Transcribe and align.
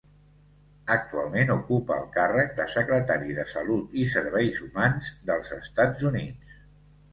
Actualment 0.93 1.51
ocupa 1.55 1.97
el 2.03 2.07
càrrec 2.15 2.55
de 2.61 2.65
Secretari 2.77 3.37
de 3.41 3.47
Salut 3.53 3.95
i 4.05 4.09
Serveis 4.15 4.65
Humans 4.67 5.15
dels 5.31 5.55
Estats 5.61 6.11
Units. 6.15 6.61